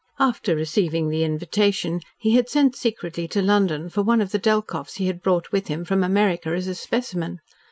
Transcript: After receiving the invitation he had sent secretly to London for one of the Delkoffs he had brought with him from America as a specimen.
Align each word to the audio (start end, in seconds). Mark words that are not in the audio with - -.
After 0.17 0.55
receiving 0.55 1.09
the 1.09 1.23
invitation 1.23 1.99
he 2.17 2.33
had 2.33 2.49
sent 2.49 2.75
secretly 2.75 3.27
to 3.27 3.41
London 3.43 3.87
for 3.87 4.01
one 4.01 4.19
of 4.19 4.31
the 4.31 4.39
Delkoffs 4.39 4.95
he 4.95 5.05
had 5.05 5.21
brought 5.21 5.51
with 5.51 5.67
him 5.67 5.85
from 5.85 6.03
America 6.03 6.49
as 6.55 6.65
a 6.67 6.73
specimen. 6.73 7.39